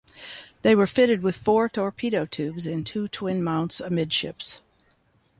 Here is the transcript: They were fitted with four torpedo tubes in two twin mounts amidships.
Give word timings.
They 0.63 0.73
were 0.73 0.87
fitted 0.87 1.21
with 1.21 1.37
four 1.37 1.69
torpedo 1.69 2.25
tubes 2.25 2.65
in 2.65 2.83
two 2.83 3.07
twin 3.07 3.43
mounts 3.43 3.79
amidships. 3.79 4.59